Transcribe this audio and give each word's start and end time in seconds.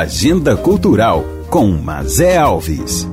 Agenda 0.00 0.54
Cultural 0.58 1.24
com 1.48 1.68
Mazé 1.68 2.36
Alves. 2.36 3.08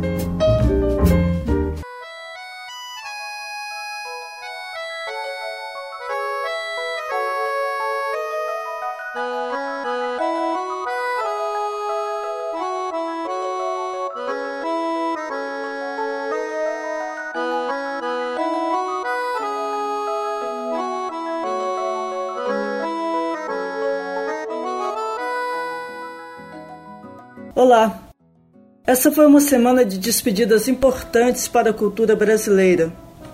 Essa 28.93 29.11
foi 29.11 29.25
uma 29.25 29.39
semana 29.39 29.83
de 29.83 29.97
despedidas 29.97 30.67
importantes 30.67 31.47
para 31.47 31.71
a 31.71 31.73
cultura 31.73 32.15
brasileira. 32.15 32.93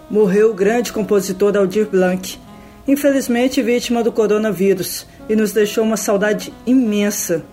Morreu 0.10 0.52
o 0.52 0.54
grande 0.54 0.94
compositor 0.94 1.58
Aldir 1.58 1.86
Blanc, 1.86 2.40
infelizmente 2.88 3.62
vítima 3.62 4.02
do 4.02 4.10
coronavírus, 4.10 5.06
e 5.28 5.36
nos 5.36 5.52
deixou 5.52 5.84
uma 5.84 5.98
saudade 5.98 6.54
imensa. 6.66 7.44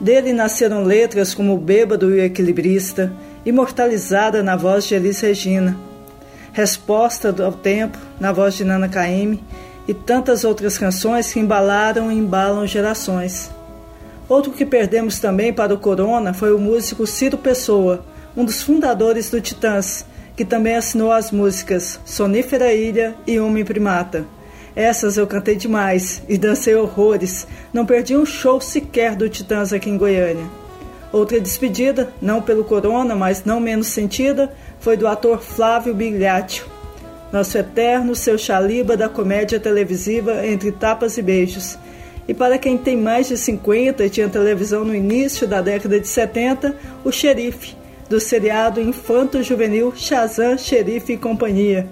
Dele 0.00 0.32
nasceram 0.32 0.84
letras 0.84 1.34
como 1.34 1.52
O 1.52 1.58
Bêbado 1.58 2.14
e 2.14 2.20
o 2.20 2.24
Equilibrista, 2.24 3.12
imortalizada 3.44 4.40
na 4.40 4.54
voz 4.54 4.86
de 4.86 4.94
Elis 4.94 5.18
Regina, 5.18 5.76
Resposta 6.52 7.34
ao 7.42 7.52
Tempo, 7.52 7.98
na 8.20 8.30
voz 8.30 8.54
de 8.54 8.62
Nana 8.62 8.88
Caymmi, 8.88 9.42
e 9.88 9.92
tantas 9.92 10.44
outras 10.44 10.78
canções 10.78 11.32
que 11.32 11.40
embalaram 11.40 12.12
e 12.12 12.14
embalam 12.14 12.64
gerações. 12.68 13.50
Outro 14.28 14.52
que 14.52 14.66
perdemos 14.66 15.18
também 15.18 15.52
para 15.52 15.72
o 15.72 15.78
Corona 15.78 16.34
foi 16.34 16.52
o 16.52 16.58
músico 16.58 17.06
Ciro 17.06 17.38
Pessoa, 17.38 18.04
um 18.36 18.44
dos 18.44 18.62
fundadores 18.62 19.30
do 19.30 19.40
Titãs, 19.40 20.04
que 20.36 20.44
também 20.44 20.76
assinou 20.76 21.10
as 21.10 21.32
músicas 21.32 21.98
Sonífera 22.04 22.72
Ilha 22.74 23.14
e 23.26 23.40
Homem 23.40 23.64
Primata. 23.64 24.26
Essas 24.76 25.16
eu 25.16 25.26
cantei 25.26 25.56
demais 25.56 26.22
e 26.28 26.36
dancei 26.36 26.74
horrores, 26.74 27.46
não 27.72 27.86
perdi 27.86 28.16
um 28.16 28.26
show 28.26 28.60
sequer 28.60 29.16
do 29.16 29.28
Titãs 29.28 29.72
aqui 29.72 29.88
em 29.88 29.96
Goiânia. 29.96 30.44
Outra 31.10 31.40
despedida, 31.40 32.12
não 32.20 32.42
pelo 32.42 32.64
Corona, 32.64 33.14
mas 33.14 33.44
não 33.44 33.58
menos 33.58 33.88
sentida, 33.88 34.52
foi 34.78 34.96
do 34.96 35.08
ator 35.08 35.40
Flávio 35.40 35.94
Bigliaccio, 35.94 36.66
nosso 37.32 37.56
eterno 37.56 38.14
seu 38.14 38.36
chaliba 38.36 38.96
da 38.96 39.08
comédia 39.08 39.58
televisiva 39.58 40.46
Entre 40.46 40.70
Tapas 40.70 41.16
e 41.16 41.22
Beijos, 41.22 41.78
e 42.28 42.34
para 42.34 42.58
quem 42.58 42.76
tem 42.76 42.94
mais 42.94 43.26
de 43.28 43.38
50 43.38 44.04
e 44.04 44.10
tinha 44.10 44.28
televisão 44.28 44.84
no 44.84 44.94
início 44.94 45.48
da 45.48 45.62
década 45.62 45.98
de 45.98 46.06
70, 46.06 46.76
o 47.02 47.10
xerife, 47.10 47.74
do 48.06 48.20
seriado 48.20 48.82
infanto-juvenil 48.82 49.94
Shazam, 49.96 50.58
Xerife 50.58 51.14
e 51.14 51.16
Companhia, 51.16 51.88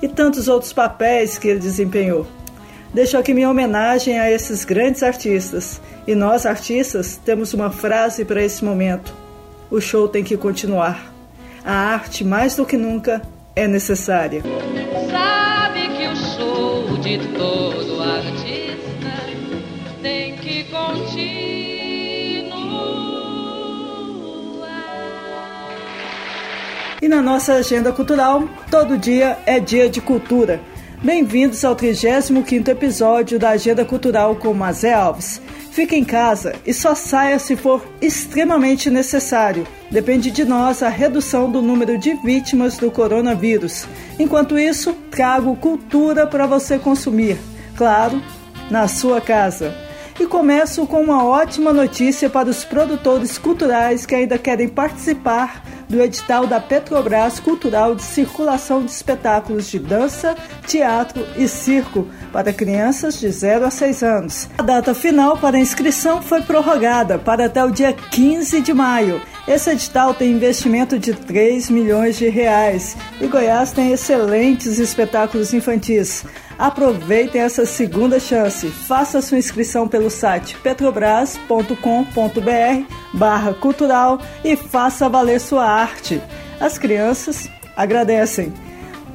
e 0.00 0.08
tantos 0.08 0.48
outros 0.48 0.72
papéis 0.72 1.36
que 1.36 1.48
ele 1.48 1.60
desempenhou. 1.60 2.26
Deixo 2.94 3.18
aqui 3.18 3.34
minha 3.34 3.50
homenagem 3.50 4.18
a 4.18 4.30
esses 4.30 4.64
grandes 4.64 5.02
artistas. 5.02 5.80
E 6.06 6.14
nós, 6.14 6.46
artistas, 6.46 7.20
temos 7.22 7.52
uma 7.52 7.70
frase 7.70 8.24
para 8.24 8.42
esse 8.42 8.64
momento: 8.64 9.12
o 9.70 9.80
show 9.80 10.08
tem 10.08 10.22
que 10.22 10.36
continuar. 10.36 11.12
A 11.64 11.72
arte, 11.72 12.24
mais 12.24 12.54
do 12.54 12.64
que 12.64 12.76
nunca, 12.76 13.20
é 13.56 13.66
necessária. 13.66 14.42
Sabe 15.10 15.88
que 15.88 16.06
o 16.06 16.16
show 16.16 16.96
de 16.98 17.18
todo 17.36 18.00
artista 18.00 18.63
E 27.04 27.08
na 27.08 27.20
nossa 27.20 27.52
agenda 27.52 27.92
cultural, 27.92 28.48
todo 28.70 28.96
dia 28.96 29.36
é 29.44 29.60
dia 29.60 29.90
de 29.90 30.00
cultura. 30.00 30.58
Bem-vindos 31.02 31.62
ao 31.62 31.76
35º 31.76 32.66
episódio 32.68 33.38
da 33.38 33.50
Agenda 33.50 33.84
Cultural 33.84 34.36
com 34.36 34.54
Mazé 34.54 34.94
Alves. 34.94 35.38
Fique 35.70 35.94
em 35.94 36.02
casa 36.02 36.54
e 36.64 36.72
só 36.72 36.94
saia 36.94 37.38
se 37.38 37.56
for 37.56 37.86
extremamente 38.00 38.88
necessário. 38.88 39.66
Depende 39.90 40.30
de 40.30 40.46
nós 40.46 40.82
a 40.82 40.88
redução 40.88 41.50
do 41.50 41.60
número 41.60 41.98
de 41.98 42.14
vítimas 42.24 42.78
do 42.78 42.90
coronavírus. 42.90 43.86
Enquanto 44.18 44.58
isso, 44.58 44.94
trago 45.10 45.54
cultura 45.56 46.26
para 46.26 46.46
você 46.46 46.78
consumir. 46.78 47.36
Claro, 47.76 48.22
na 48.70 48.88
sua 48.88 49.20
casa. 49.20 49.83
E 50.18 50.26
começo 50.26 50.86
com 50.86 51.02
uma 51.02 51.24
ótima 51.24 51.72
notícia 51.72 52.30
para 52.30 52.48
os 52.48 52.64
produtores 52.64 53.36
culturais 53.36 54.06
que 54.06 54.14
ainda 54.14 54.38
querem 54.38 54.68
participar 54.68 55.64
do 55.88 56.00
edital 56.00 56.46
da 56.46 56.60
Petrobras 56.60 57.40
Cultural 57.40 57.96
de 57.96 58.02
Circulação 58.02 58.84
de 58.84 58.92
Espetáculos 58.92 59.66
de 59.66 59.78
Dança, 59.78 60.36
Teatro 60.66 61.26
e 61.36 61.48
Circo 61.48 62.06
para 62.32 62.52
crianças 62.52 63.18
de 63.18 63.28
0 63.28 63.66
a 63.66 63.70
6 63.70 64.02
anos. 64.02 64.48
A 64.56 64.62
data 64.62 64.94
final 64.94 65.36
para 65.36 65.58
inscrição 65.58 66.22
foi 66.22 66.42
prorrogada 66.42 67.18
para 67.18 67.46
até 67.46 67.64
o 67.64 67.70
dia 67.70 67.92
15 67.92 68.60
de 68.60 68.72
maio. 68.72 69.20
Esse 69.46 69.70
edital 69.70 70.14
tem 70.14 70.32
investimento 70.32 70.98
de 70.98 71.12
3 71.12 71.68
milhões 71.68 72.16
de 72.16 72.30
reais 72.30 72.96
e 73.20 73.26
Goiás 73.26 73.72
tem 73.72 73.92
excelentes 73.92 74.78
espetáculos 74.78 75.52
infantis. 75.52 76.24
Aproveitem 76.58 77.42
essa 77.42 77.66
segunda 77.66 78.18
chance. 78.18 78.68
Faça 78.68 79.20
sua 79.20 79.36
inscrição 79.36 79.86
pelo 79.86 80.08
site 80.08 80.56
petrobras.com.br 80.62 82.94
barra 83.12 83.52
cultural 83.52 84.18
e 84.42 84.56
faça 84.56 85.10
valer 85.10 85.38
sua 85.38 85.66
arte. 85.66 86.22
As 86.58 86.78
crianças 86.78 87.50
agradecem. 87.76 88.50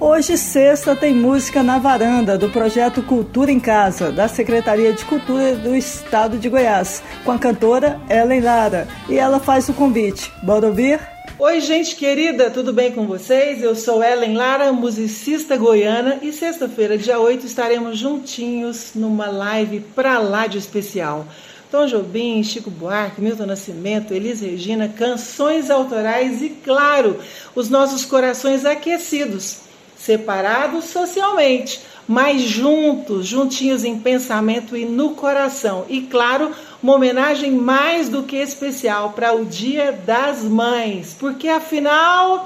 Hoje, 0.02 0.38
sexta, 0.38 0.96
tem 0.96 1.14
música 1.14 1.62
na 1.62 1.78
varanda 1.78 2.38
do 2.38 2.50
projeto 2.50 3.04
Cultura 3.04 3.52
em 3.52 3.60
Casa, 3.60 4.14
da 4.14 4.30
Secretaria 4.30 4.94
de 4.94 5.04
Cultura 5.04 5.56
do 5.56 5.76
Estado 5.76 6.38
de 6.38 6.48
Goiás, 6.48 7.04
com 7.26 7.34
a 7.34 7.38
cantora 7.38 8.00
Ellen 8.10 8.40
Lara. 8.40 8.88
E 9.10 9.18
ela 9.18 9.42
faz 9.42 9.68
o 9.68 9.74
convite. 9.74 10.32
Bora 10.42 10.68
ouvir? 10.68 11.02
Oi, 11.38 11.60
gente 11.60 11.98
querida, 11.98 12.50
tudo 12.50 12.72
bem 12.72 12.94
com 12.94 13.06
vocês? 13.06 13.62
Eu 13.62 13.76
sou 13.76 14.02
Ellen 14.02 14.38
Lara, 14.38 14.72
musicista 14.72 15.58
goiana, 15.58 16.20
e 16.22 16.32
sexta-feira, 16.32 16.98
dia 16.98 17.20
8, 17.20 17.46
estaremos 17.46 17.98
juntinhos 17.98 18.92
numa 18.96 19.28
live 19.28 19.82
pra 19.94 20.18
lá 20.18 20.48
de 20.48 20.58
especial. 20.58 21.28
Tom 21.70 21.86
Jobim, 21.88 22.42
Chico 22.42 22.72
Buarque, 22.72 23.22
Milton 23.22 23.48
Nascimento, 23.48 24.14
Elis 24.14 24.40
Regina, 24.40 24.88
canções 24.88 25.70
autorais 25.70 26.42
e, 26.42 26.50
claro, 26.50 27.20
os 27.54 27.70
nossos 27.70 28.06
corações 28.06 28.66
aquecidos, 28.66 29.69
separados 30.00 30.86
socialmente, 30.86 31.82
mas 32.08 32.42
juntos, 32.42 33.28
juntinhos 33.28 33.84
em 33.84 34.00
pensamento 34.00 34.76
e 34.76 34.86
no 34.86 35.12
coração. 35.12 35.86
E, 35.88 36.02
claro, 36.02 36.52
uma 36.82 36.96
homenagem 36.96 37.52
mais 37.52 38.10
do 38.10 38.24
que 38.24 38.38
especial 38.38 39.12
para 39.12 39.36
o 39.36 39.46
Dia 39.46 39.92
das 39.92 40.44
Mães, 40.44 41.16
porque 41.20 41.48
afinal, 41.48 42.46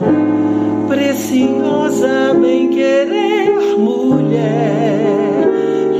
preciosa 0.87 2.33
bem 2.41 2.69
querer 2.69 3.77
mulher 3.77 5.03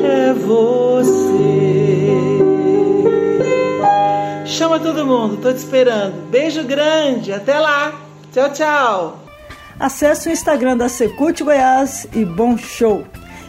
é 0.03 0.34
você. 0.34 1.14
Chama 4.46 4.80
todo 4.80 5.06
mundo, 5.06 5.38
tô 5.38 5.52
te 5.52 5.58
esperando. 5.58 6.30
Beijo 6.30 6.64
grande, 6.64 7.31
até 7.31 7.59
lá. 7.59 7.94
Tchau, 8.34 8.50
tchau. 8.52 9.22
Acesse 9.79 10.29
o 10.29 10.31
Instagram 10.31 10.78
da 10.78 10.88
Secult 10.88 11.44
Goiás 11.44 12.07
e 12.13 12.23
bom 12.23 12.57
show! 12.57 13.03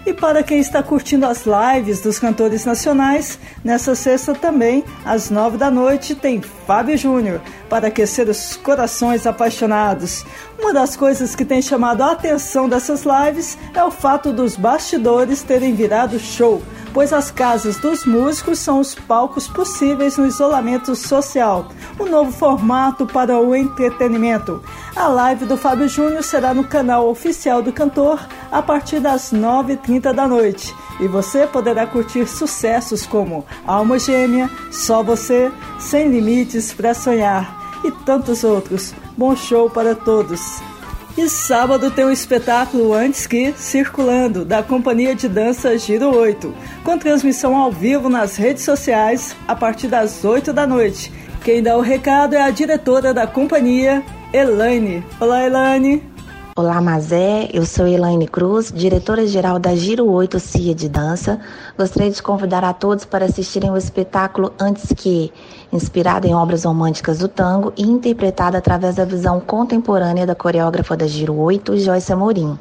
E 0.06 0.12
para 0.12 0.42
quem 0.42 0.58
está 0.58 0.82
curtindo 0.82 1.24
as 1.24 1.44
lives 1.46 2.02
dos 2.02 2.18
cantores 2.18 2.66
nacionais, 2.66 3.38
nessa 3.62 3.94
sexta 3.94 4.34
também, 4.34 4.84
às 5.02 5.30
nove 5.30 5.56
da 5.56 5.70
noite, 5.70 6.14
tem 6.14 6.42
Fábio 6.42 6.96
Júnior, 6.98 7.40
para 7.70 7.88
aquecer 7.88 8.28
os 8.28 8.54
corações 8.56 9.26
apaixonados. 9.26 10.24
Uma 10.58 10.74
das 10.74 10.94
coisas 10.94 11.34
que 11.34 11.44
tem 11.44 11.62
chamado 11.62 12.02
a 12.02 12.12
atenção 12.12 12.68
dessas 12.68 13.04
lives 13.04 13.56
é 13.74 13.82
o 13.82 13.90
fato 13.90 14.30
dos 14.30 14.56
bastidores 14.56 15.42
terem 15.42 15.74
virado 15.74 16.18
show 16.18 16.62
pois 16.94 17.12
as 17.12 17.30
casas 17.30 17.76
dos 17.76 18.06
músicos 18.06 18.60
são 18.60 18.78
os 18.78 18.94
palcos 18.94 19.48
possíveis 19.48 20.16
no 20.16 20.24
isolamento 20.24 20.94
social, 20.94 21.68
um 21.98 22.06
novo 22.06 22.30
formato 22.30 23.04
para 23.04 23.38
o 23.38 23.54
entretenimento. 23.54 24.62
A 24.94 25.08
live 25.08 25.44
do 25.44 25.56
Fábio 25.56 25.88
Júnior 25.88 26.22
será 26.22 26.54
no 26.54 26.62
canal 26.62 27.08
oficial 27.10 27.60
do 27.60 27.72
cantor 27.72 28.24
a 28.50 28.62
partir 28.62 29.00
das 29.00 29.32
9h30 29.32 30.12
da 30.12 30.28
noite. 30.28 30.74
E 31.00 31.08
você 31.08 31.46
poderá 31.48 31.84
curtir 31.84 32.28
sucessos 32.28 33.04
como 33.04 33.44
Alma 33.66 33.98
Gêmea, 33.98 34.48
Só 34.70 35.02
Você, 35.02 35.50
Sem 35.80 36.08
Limites 36.08 36.72
para 36.72 36.94
Sonhar 36.94 37.82
e 37.84 37.90
tantos 37.90 38.44
outros. 38.44 38.94
Bom 39.18 39.34
show 39.34 39.68
para 39.68 39.96
todos! 39.96 40.73
E 41.16 41.28
sábado 41.28 41.92
tem 41.92 42.04
um 42.04 42.10
espetáculo 42.10 42.92
Antes 42.92 43.24
Que 43.24 43.52
Circulando, 43.56 44.44
da 44.44 44.64
Companhia 44.64 45.14
de 45.14 45.28
Dança 45.28 45.78
Giro 45.78 46.12
8, 46.12 46.52
com 46.82 46.98
transmissão 46.98 47.56
ao 47.56 47.70
vivo 47.70 48.08
nas 48.08 48.34
redes 48.36 48.64
sociais 48.64 49.36
a 49.46 49.54
partir 49.54 49.86
das 49.86 50.24
8 50.24 50.52
da 50.52 50.66
noite. 50.66 51.12
Quem 51.44 51.62
dá 51.62 51.76
o 51.76 51.80
recado 51.80 52.34
é 52.34 52.42
a 52.42 52.50
diretora 52.50 53.14
da 53.14 53.28
companhia, 53.28 54.02
Elaine. 54.32 55.04
Olá, 55.20 55.46
Elaine. 55.46 56.13
Olá, 56.56 56.80
Mazé. 56.80 57.48
Eu 57.52 57.66
sou 57.66 57.84
Elaine 57.84 58.28
Cruz, 58.28 58.70
diretora-geral 58.72 59.58
da 59.58 59.74
Giro 59.74 60.08
8 60.08 60.38
CIA 60.38 60.72
de 60.72 60.88
Dança. 60.88 61.40
Gostaria 61.76 62.12
de 62.12 62.22
convidar 62.22 62.62
a 62.62 62.72
todos 62.72 63.04
para 63.04 63.24
assistirem 63.24 63.72
o 63.72 63.76
espetáculo 63.76 64.52
Antes 64.56 64.92
Que, 64.96 65.32
inspirado 65.72 66.28
em 66.28 66.34
obras 66.34 66.62
românticas 66.62 67.18
do 67.18 67.26
tango 67.26 67.72
e 67.76 67.82
interpretado 67.82 68.56
através 68.56 68.94
da 68.94 69.04
visão 69.04 69.40
contemporânea 69.40 70.24
da 70.24 70.36
coreógrafa 70.36 70.96
da 70.96 71.08
Giro 71.08 71.34
8, 71.34 71.76
Joyce 71.76 72.12
Amorim 72.12 72.56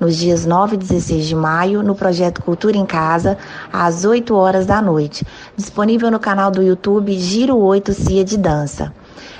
nos 0.00 0.16
dias 0.16 0.44
9 0.44 0.74
e 0.74 0.78
16 0.78 1.26
de 1.26 1.34
maio, 1.36 1.82
no 1.82 1.94
projeto 1.94 2.42
Cultura 2.42 2.76
em 2.76 2.86
Casa, 2.86 3.38
às 3.72 4.04
8 4.04 4.34
horas 4.34 4.66
da 4.66 4.80
noite, 4.80 5.26
disponível 5.56 6.10
no 6.10 6.18
canal 6.20 6.50
do 6.50 6.62
YouTube 6.62 7.16
Giro 7.18 7.56
8 7.56 7.92
Cia 7.92 8.24
de 8.24 8.36
Dança. 8.36 8.92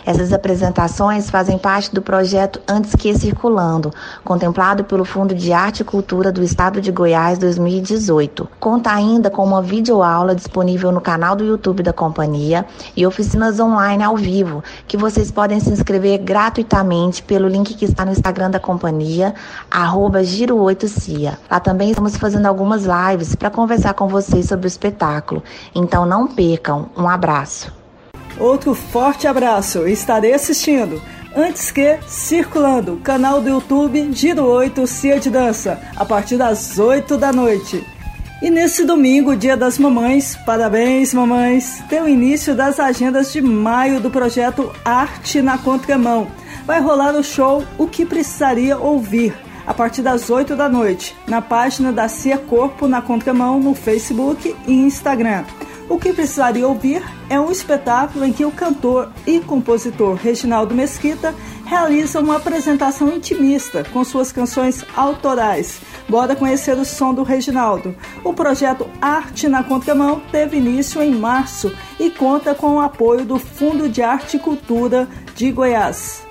Essas 0.05 0.33
apresentações 0.33 1.29
fazem 1.31 1.59
parte 1.59 1.95
do 1.95 2.01
projeto 2.01 2.61
Antes 2.69 2.95
que 2.95 3.17
Circulando, 3.17 3.93
contemplado 4.25 4.85
pelo 4.85 5.05
Fundo 5.05 5.35
de 5.35 5.53
Arte 5.53 5.81
e 5.81 5.85
Cultura 5.85 6.31
do 6.33 6.43
Estado 6.43 6.81
de 6.81 6.91
Goiás 6.91 7.39
2018. 7.39 8.49
Conta 8.61 8.91
ainda 8.91 9.31
com 9.31 9.45
uma 9.45 9.63
videoaula 9.63 10.35
disponível 10.35 10.93
no 10.93 11.01
canal 11.01 11.35
do 11.35 11.45
YouTube 11.45 11.83
da 11.83 11.93
companhia 11.93 12.65
e 12.97 13.07
oficinas 13.07 13.59
online 13.61 14.03
ao 14.03 14.17
vivo, 14.17 14.63
que 14.87 14.97
vocês 14.97 15.31
podem 15.31 15.61
se 15.61 15.71
inscrever 15.71 16.19
gratuitamente 16.19 17.23
pelo 17.23 17.49
link 17.49 17.75
que 17.75 17.85
está 17.85 18.05
no 18.05 18.13
Instagram 18.13 18.51
da 18.51 18.61
companhia, 18.61 19.35
Giro8Cia. 20.21 21.39
Lá 21.51 21.61
também 21.61 21.91
estamos 21.91 22.17
fazendo 22.17 22.47
algumas 22.47 22.85
lives 22.85 23.35
para 23.35 23.51
conversar 23.51 23.95
com 23.95 24.09
vocês 24.09 24.47
sobre 24.47 24.67
o 24.67 24.69
espetáculo. 24.69 25.43
Então 25.75 26.07
não 26.07 26.27
percam. 26.27 26.89
Um 26.97 27.09
abraço. 27.09 27.78
Outro 28.39 28.75
forte 28.75 29.27
abraço, 29.27 29.87
estarei 29.87 30.33
assistindo. 30.33 31.03
Antes 31.37 31.71
que, 31.71 31.99
circulando, 32.07 32.97
canal 32.97 33.41
do 33.41 33.49
YouTube 33.49 34.11
Giro 34.13 34.45
8 34.45 34.87
Cia 34.87 35.21
de 35.21 35.31
Dança, 35.31 35.81
a 35.97 36.05
partir 36.05 36.37
das 36.37 36.79
8 36.79 37.17
da 37.17 37.33
noite. 37.33 37.85
E 38.41 38.51
nesse 38.51 38.85
domingo, 38.85 39.37
dia 39.37 39.57
das 39.57 39.79
mamães, 39.79 40.37
parabéns 40.47 41.13
mamães, 41.13 41.83
tem 41.89 42.01
o 42.01 42.09
início 42.09 42.55
das 42.55 42.79
agendas 42.79 43.33
de 43.33 43.43
maio 43.43 44.01
do 44.01 44.11
projeto 44.11 44.73
Arte 44.85 45.43
na 45.43 45.59
Contramão. 45.59 46.29
Vai 46.65 46.81
rolar 46.81 47.17
o 47.17 47.25
show 47.25 47.65
O 47.77 47.89
que 47.89 48.07
Precisaria 48.07 48.79
Ouvir, 48.79 49.35
a 49.67 49.75
partir 49.75 50.03
das 50.03 50.31
8 50.31 50.55
da 50.55 50.69
noite, 50.69 51.17
na 51.27 51.43
página 51.43 51.93
da 51.93 52.09
Cia 52.09 52.39
Corpo 52.39 52.87
na 52.87 53.03
Contramão 53.03 53.59
no 53.59 53.75
Facebook 53.75 54.55
e 54.69 54.73
Instagram. 54.73 55.45
O 55.89 55.99
que 55.99 56.13
precisaria 56.13 56.69
ouvir 56.69 57.03
é 57.31 57.41
um 57.41 57.51
espetáculo 57.51 58.23
em 58.25 58.33
que 58.33 58.45
o 58.45 58.53
cantor 58.53 59.11
e 59.27 59.41
compositor 59.41 60.17
Reginaldo 60.17 60.75
Mesquita 60.75 61.35
realiza 61.65 62.21
uma 62.21 62.37
apresentação 62.37 63.09
intimista 63.09 63.83
com 63.91 64.05
suas 64.05 64.31
canções 64.31 64.85
autorais. 64.95 65.81
Bora 66.07 66.37
conhecer 66.37 66.77
o 66.77 66.85
som 66.85 67.15
do 67.15 67.23
Reginaldo. 67.23 67.97
O 68.23 68.35
projeto 68.35 68.87
Arte 69.01 69.49
na 69.49 69.65
Contramão 69.65 70.21
teve 70.31 70.59
início 70.59 71.03
em 71.03 71.15
março 71.15 71.73
e 71.99 72.11
conta 72.11 72.55
com 72.55 72.75
o 72.75 72.81
apoio 72.81 73.25
do 73.25 73.39
Fundo 73.39 73.89
de 73.89 74.03
Arte 74.03 74.37
e 74.37 74.41
Cultura 74.41 75.09
de 75.35 75.51
Goiás. 75.51 76.23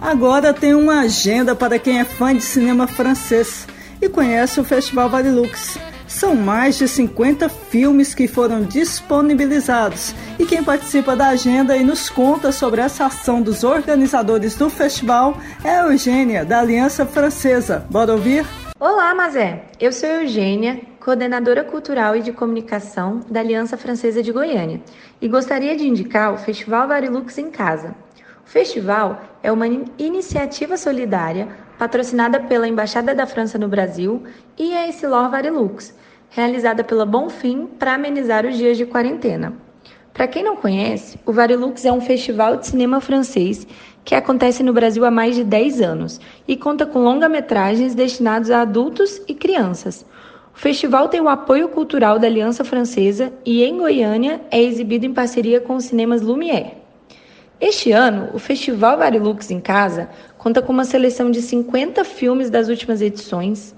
Agora 0.00 0.52
tem 0.52 0.74
uma 0.74 1.00
agenda 1.00 1.54
para 1.54 1.78
quem 1.78 2.00
é 2.00 2.04
fã 2.04 2.34
de 2.34 2.42
cinema 2.42 2.88
francês 2.88 3.68
e 4.00 4.08
conhece 4.08 4.60
o 4.60 4.64
Festival 4.64 5.08
Varilux. 5.08 5.78
São 6.16 6.34
mais 6.34 6.78
de 6.78 6.88
50 6.88 7.46
filmes 7.50 8.14
que 8.14 8.26
foram 8.26 8.62
disponibilizados. 8.62 10.14
E 10.38 10.46
quem 10.46 10.64
participa 10.64 11.14
da 11.14 11.28
agenda 11.28 11.76
e 11.76 11.84
nos 11.84 12.08
conta 12.08 12.50
sobre 12.52 12.80
essa 12.80 13.04
ação 13.04 13.42
dos 13.42 13.62
organizadores 13.62 14.56
do 14.56 14.70
festival 14.70 15.36
é 15.62 15.80
Eugênia, 15.80 16.42
da 16.42 16.60
Aliança 16.60 17.04
Francesa. 17.04 17.84
Bora 17.90 18.14
ouvir? 18.14 18.46
Olá, 18.80 19.14
Mazé. 19.14 19.66
Eu 19.78 19.92
sou 19.92 20.08
Eugênia, 20.08 20.80
coordenadora 20.98 21.62
cultural 21.62 22.16
e 22.16 22.22
de 22.22 22.32
comunicação 22.32 23.20
da 23.30 23.40
Aliança 23.40 23.76
Francesa 23.76 24.22
de 24.22 24.32
Goiânia, 24.32 24.80
e 25.20 25.28
gostaria 25.28 25.76
de 25.76 25.86
indicar 25.86 26.32
o 26.32 26.38
Festival 26.38 26.88
Varilux 26.88 27.36
em 27.36 27.50
Casa. 27.50 27.94
O 28.42 28.48
festival 28.48 29.20
é 29.42 29.52
uma 29.52 29.66
iniciativa 29.98 30.78
solidária 30.78 31.48
patrocinada 31.78 32.40
pela 32.40 32.66
Embaixada 32.66 33.14
da 33.14 33.26
França 33.26 33.58
no 33.58 33.68
Brasil 33.68 34.22
e 34.56 34.72
a 34.72 34.88
Essilor 34.88 35.30
Varilux, 35.30 35.92
realizada 36.30 36.84
pela 36.84 37.06
Bonfim 37.06 37.66
para 37.78 37.94
amenizar 37.94 38.44
os 38.46 38.56
dias 38.56 38.76
de 38.76 38.86
quarentena. 38.86 39.54
Para 40.12 40.26
quem 40.26 40.42
não 40.42 40.56
conhece, 40.56 41.18
o 41.26 41.32
Varilux 41.32 41.84
é 41.84 41.92
um 41.92 42.00
festival 42.00 42.56
de 42.56 42.68
cinema 42.68 43.00
francês 43.00 43.66
que 44.02 44.14
acontece 44.14 44.62
no 44.62 44.72
Brasil 44.72 45.04
há 45.04 45.10
mais 45.10 45.34
de 45.34 45.44
10 45.44 45.82
anos 45.82 46.20
e 46.48 46.56
conta 46.56 46.86
com 46.86 47.00
longa-metragens 47.00 47.94
destinados 47.94 48.50
a 48.50 48.62
adultos 48.62 49.20
e 49.28 49.34
crianças. 49.34 50.06
O 50.54 50.58
festival 50.58 51.08
tem 51.08 51.20
o 51.20 51.28
apoio 51.28 51.68
cultural 51.68 52.18
da 52.18 52.26
Aliança 52.26 52.64
Francesa 52.64 53.30
e 53.44 53.62
em 53.62 53.76
Goiânia 53.76 54.40
é 54.50 54.62
exibido 54.62 55.04
em 55.04 55.12
parceria 55.12 55.60
com 55.60 55.76
os 55.76 55.84
cinemas 55.84 56.22
Lumière. 56.22 56.78
Este 57.60 57.92
ano, 57.92 58.30
o 58.32 58.38
Festival 58.38 58.96
Varilux 58.96 59.50
em 59.50 59.60
Casa 59.60 60.08
conta 60.38 60.62
com 60.62 60.72
uma 60.72 60.84
seleção 60.84 61.30
de 61.30 61.42
50 61.42 62.04
filmes 62.04 62.48
das 62.48 62.68
últimas 62.68 63.02
edições, 63.02 63.74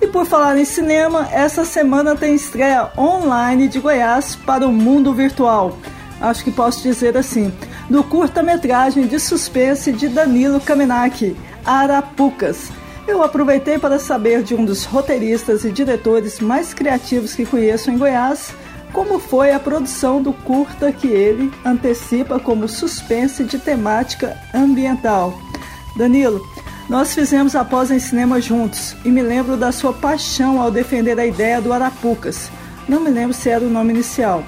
E 0.00 0.06
por 0.06 0.26
falar 0.26 0.56
em 0.56 0.64
cinema, 0.64 1.28
essa 1.32 1.64
semana 1.64 2.14
tem 2.14 2.34
estreia 2.34 2.90
online 2.96 3.66
de 3.68 3.80
Goiás 3.80 4.36
para 4.36 4.66
o 4.66 4.72
mundo 4.72 5.12
virtual. 5.12 5.76
Acho 6.20 6.44
que 6.44 6.50
posso 6.50 6.82
dizer 6.82 7.16
assim, 7.16 7.52
do 7.88 8.02
curta-metragem 8.04 9.06
de 9.06 9.18
suspense 9.18 9.92
de 9.92 10.08
Danilo 10.08 10.60
Kamenak, 10.60 11.36
Arapucas. 11.64 12.70
Eu 13.06 13.22
aproveitei 13.22 13.78
para 13.78 13.98
saber 13.98 14.42
de 14.42 14.54
um 14.54 14.64
dos 14.64 14.84
roteiristas 14.84 15.64
e 15.64 15.72
diretores 15.72 16.40
mais 16.40 16.74
criativos 16.74 17.34
que 17.34 17.46
conheço 17.46 17.90
em 17.90 17.96
Goiás, 17.96 18.52
como 18.92 19.18
foi 19.18 19.52
a 19.52 19.60
produção 19.60 20.20
do 20.20 20.32
curta 20.32 20.92
que 20.92 21.08
ele 21.08 21.52
antecipa 21.64 22.38
como 22.38 22.68
suspense 22.68 23.44
de 23.44 23.58
temática 23.58 24.36
ambiental. 24.54 25.38
Danilo, 25.96 26.46
nós 26.88 27.14
fizemos 27.14 27.54
a 27.54 27.62
pós 27.64 27.90
em 27.90 27.98
cinema 27.98 28.40
juntos 28.40 28.96
e 29.04 29.10
me 29.10 29.20
lembro 29.22 29.58
da 29.58 29.70
sua 29.70 29.92
paixão 29.92 30.60
ao 30.60 30.70
defender 30.70 31.18
a 31.20 31.26
ideia 31.26 31.60
do 31.60 31.70
Arapucas. 31.70 32.50
Não 32.88 33.00
me 33.00 33.10
lembro 33.10 33.34
se 33.34 33.50
era 33.50 33.62
o 33.62 33.68
nome 33.68 33.92
inicial. 33.92 34.42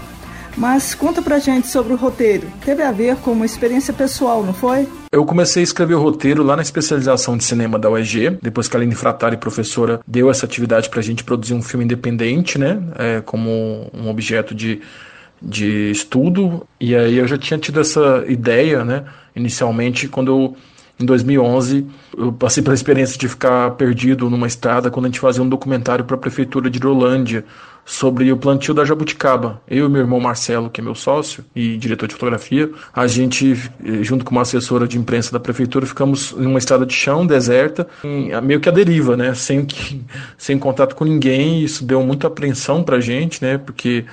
Mas 0.56 0.94
conta 0.94 1.20
pra 1.20 1.38
gente 1.38 1.68
sobre 1.68 1.92
o 1.92 1.96
roteiro. 1.96 2.48
Teve 2.64 2.82
a 2.82 2.90
ver 2.90 3.16
com 3.16 3.32
uma 3.32 3.44
experiência 3.44 3.92
pessoal, 3.92 4.42
não 4.42 4.54
foi? 4.54 4.88
Eu 5.12 5.24
comecei 5.24 5.62
a 5.62 5.64
escrever 5.64 5.94
o 5.94 6.02
roteiro 6.02 6.42
lá 6.42 6.56
na 6.56 6.62
especialização 6.62 7.36
de 7.36 7.44
cinema 7.44 7.78
da 7.78 7.90
UEG, 7.90 8.38
depois 8.42 8.66
que 8.66 8.76
a 8.76 8.80
Aline 8.80 8.94
Fratari, 8.94 9.36
professora, 9.36 10.00
deu 10.06 10.30
essa 10.30 10.46
atividade 10.46 10.88
pra 10.88 11.02
gente 11.02 11.22
produzir 11.22 11.54
um 11.54 11.62
filme 11.62 11.84
independente, 11.84 12.58
né? 12.58 12.82
É, 12.98 13.20
como 13.20 13.90
um 13.94 14.08
objeto 14.08 14.54
de, 14.54 14.80
de 15.40 15.90
estudo. 15.90 16.66
E 16.80 16.96
aí 16.96 17.18
eu 17.18 17.28
já 17.28 17.38
tinha 17.38 17.58
tido 17.58 17.80
essa 17.80 18.24
ideia, 18.26 18.84
né? 18.84 19.04
Inicialmente, 19.36 20.08
quando 20.08 20.28
eu 20.28 20.56
em 21.00 21.06
2011, 21.06 21.86
eu 22.16 22.32
passei 22.32 22.62
pela 22.62 22.74
experiência 22.74 23.18
de 23.18 23.26
ficar 23.26 23.70
perdido 23.72 24.28
numa 24.28 24.46
estrada 24.46 24.90
quando 24.90 25.06
a 25.06 25.08
gente 25.08 25.20
fazia 25.20 25.42
um 25.42 25.48
documentário 25.48 26.04
para 26.04 26.14
a 26.14 26.18
prefeitura 26.18 26.68
de 26.68 26.76
Hidrolândia 26.76 27.44
sobre 27.84 28.30
o 28.30 28.36
plantio 28.36 28.74
da 28.74 28.84
jabuticaba. 28.84 29.60
Eu 29.66 29.86
e 29.86 29.88
meu 29.88 30.02
irmão 30.02 30.20
Marcelo, 30.20 30.68
que 30.68 30.80
é 30.80 30.84
meu 30.84 30.94
sócio 30.94 31.44
e 31.56 31.76
diretor 31.76 32.06
de 32.06 32.14
fotografia, 32.14 32.70
a 32.94 33.06
gente, 33.06 33.70
eh, 33.84 34.02
junto 34.02 34.24
com 34.24 34.32
uma 34.32 34.42
assessora 34.42 34.86
de 34.86 34.98
imprensa 34.98 35.32
da 35.32 35.40
prefeitura, 35.40 35.86
ficamos 35.86 36.32
em 36.38 36.46
uma 36.46 36.58
estrada 36.58 36.84
de 36.84 36.92
chão 36.92 37.26
deserta, 37.26 37.88
meio 38.42 38.60
que 38.60 38.68
a 38.68 38.72
deriva, 38.72 39.16
né? 39.16 39.34
Sem, 39.34 39.64
que, 39.64 40.02
sem 40.36 40.58
contato 40.58 40.94
com 40.94 41.04
ninguém. 41.04 41.62
Isso 41.62 41.84
deu 41.84 42.02
muita 42.02 42.26
apreensão 42.26 42.82
para 42.82 42.96
a 42.96 43.00
gente, 43.00 43.42
né? 43.42 43.58
Porque 43.58 44.04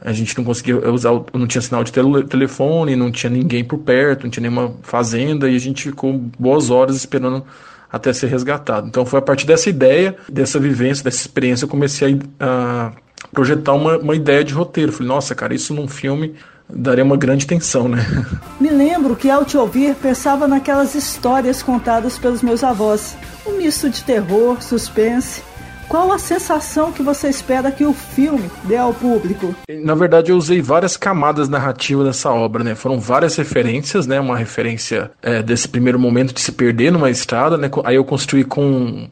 a 0.00 0.12
gente 0.12 0.36
não 0.36 0.44
conseguia 0.44 0.90
usar, 0.90 1.10
não 1.32 1.46
tinha 1.46 1.62
sinal 1.62 1.82
de 1.82 1.92
telefone, 1.92 2.96
não 2.96 3.10
tinha 3.10 3.30
ninguém 3.30 3.64
por 3.64 3.78
perto, 3.78 4.24
não 4.24 4.30
tinha 4.30 4.42
nenhuma 4.42 4.74
fazenda 4.82 5.48
e 5.48 5.56
a 5.56 5.58
gente 5.58 5.84
ficou 5.84 6.12
boas 6.38 6.70
horas 6.70 6.96
esperando 6.96 7.44
até 7.90 8.12
ser 8.12 8.26
resgatado. 8.28 8.86
Então 8.88 9.06
foi 9.06 9.18
a 9.18 9.22
partir 9.22 9.46
dessa 9.46 9.70
ideia, 9.70 10.16
dessa 10.28 10.58
vivência, 10.58 11.04
dessa 11.04 11.20
experiência, 11.20 11.64
eu 11.64 11.68
comecei 11.68 12.18
a, 12.38 12.92
projetar 13.32 13.72
uma, 13.72 13.98
uma 13.98 14.14
ideia 14.14 14.44
de 14.44 14.52
roteiro. 14.52 14.92
Falei, 14.92 15.08
nossa, 15.08 15.34
cara, 15.34 15.54
isso 15.54 15.74
num 15.74 15.88
filme 15.88 16.34
daria 16.68 17.04
uma 17.04 17.16
grande 17.16 17.46
tensão, 17.46 17.88
né? 17.88 18.04
Me 18.60 18.70
lembro 18.70 19.14
que 19.16 19.30
ao 19.30 19.44
te 19.44 19.56
ouvir 19.56 19.94
pensava 19.94 20.48
naquelas 20.48 20.94
histórias 20.94 21.62
contadas 21.62 22.18
pelos 22.18 22.42
meus 22.42 22.64
avós. 22.64 23.16
Um 23.46 23.58
misto 23.58 23.88
de 23.88 24.02
terror, 24.02 24.60
suspense. 24.62 25.42
Qual 25.88 26.12
a 26.12 26.18
sensação 26.18 26.90
que 26.90 27.02
você 27.02 27.28
espera 27.28 27.70
que 27.70 27.84
o 27.84 27.92
filme 27.92 28.50
dê 28.64 28.76
ao 28.76 28.92
público? 28.92 29.54
Na 29.68 29.94
verdade, 29.94 30.32
eu 30.32 30.36
usei 30.36 30.60
várias 30.60 30.96
camadas 30.96 31.48
narrativas 31.48 32.06
dessa 32.06 32.30
obra, 32.30 32.64
né? 32.64 32.74
Foram 32.74 32.98
várias 32.98 33.36
referências, 33.36 34.06
né? 34.06 34.18
Uma 34.18 34.36
referência 34.36 35.12
é, 35.22 35.42
desse 35.42 35.68
primeiro 35.68 35.98
momento 35.98 36.34
de 36.34 36.40
se 36.40 36.50
perder 36.52 36.90
numa 36.90 37.08
estrada, 37.08 37.56
né? 37.56 37.70
Aí 37.84 37.96
eu 37.96 38.04
construí 38.04 38.44
com 38.44 39.08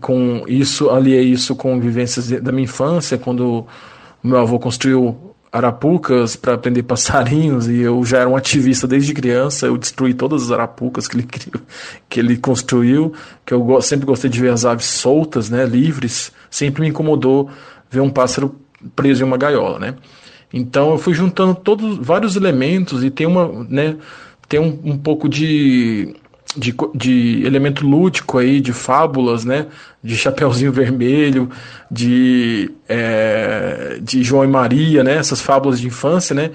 com 0.00 0.44
isso, 0.48 0.88
aliei 0.88 1.24
isso 1.24 1.54
com 1.54 1.78
vivências 1.78 2.30
da 2.30 2.50
minha 2.50 2.64
infância, 2.64 3.18
quando 3.18 3.66
meu 4.24 4.38
avô 4.38 4.58
construiu 4.58 5.31
arapucas 5.52 6.34
para 6.34 6.56
prender 6.56 6.82
passarinhos 6.82 7.68
e 7.68 7.78
eu 7.80 8.02
já 8.06 8.20
era 8.20 8.28
um 8.28 8.34
ativista 8.34 8.88
desde 8.88 9.12
criança. 9.12 9.66
Eu 9.66 9.76
destruí 9.76 10.14
todas 10.14 10.44
as 10.44 10.50
arapucas 10.50 11.06
que 11.06 11.14
ele 11.14 11.24
criou, 11.24 11.62
que 12.08 12.18
ele 12.18 12.38
construiu, 12.38 13.12
que 13.44 13.52
eu 13.52 13.82
sempre 13.82 14.06
gostei 14.06 14.30
de 14.30 14.40
ver 14.40 14.50
as 14.50 14.64
aves 14.64 14.86
soltas, 14.86 15.50
né, 15.50 15.66
livres. 15.66 16.32
Sempre 16.50 16.80
me 16.80 16.88
incomodou 16.88 17.50
ver 17.90 18.00
um 18.00 18.08
pássaro 18.08 18.56
preso 18.96 19.22
em 19.22 19.26
uma 19.26 19.36
gaiola, 19.36 19.78
né? 19.78 19.94
Então 20.50 20.92
eu 20.92 20.98
fui 20.98 21.12
juntando 21.12 21.54
todos 21.54 21.98
vários 21.98 22.34
elementos 22.34 23.04
e 23.04 23.10
tem 23.10 23.26
uma, 23.26 23.66
né, 23.68 23.96
tem 24.48 24.58
um, 24.58 24.80
um 24.84 24.98
pouco 24.98 25.28
de 25.28 26.14
de, 26.56 26.74
de 26.94 27.42
elemento 27.44 27.86
lúdico 27.86 28.38
aí, 28.38 28.60
de 28.60 28.72
fábulas, 28.72 29.44
né? 29.44 29.66
De 30.02 30.16
Chapeuzinho 30.16 30.70
Vermelho, 30.72 31.50
de, 31.90 32.70
é, 32.88 33.98
de 34.00 34.22
João 34.22 34.44
e 34.44 34.48
Maria, 34.48 35.02
né? 35.02 35.16
Essas 35.16 35.40
fábulas 35.40 35.80
de 35.80 35.86
infância, 35.86 36.34
né? 36.34 36.50